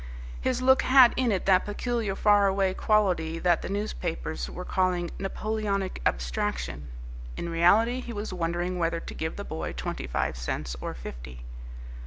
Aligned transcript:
His 0.41 0.63
look 0.63 0.81
had 0.81 1.13
in 1.15 1.31
it 1.31 1.45
that 1.45 1.63
peculiar 1.63 2.15
far 2.15 2.47
away 2.47 2.73
quality 2.73 3.37
that 3.37 3.61
the 3.61 3.69
newspapers 3.69 4.49
were 4.49 4.65
calling 4.65 5.11
"Napoleonic 5.19 6.01
abstraction." 6.07 6.87
In 7.37 7.49
reality 7.49 7.99
he 8.01 8.11
was 8.11 8.33
wondering 8.33 8.79
whether 8.79 8.99
to 8.99 9.13
give 9.13 9.35
the 9.35 9.45
boy 9.45 9.73
twenty 9.73 10.07
five 10.07 10.37
cents 10.37 10.75
or 10.81 10.95
fifty. 10.95 11.43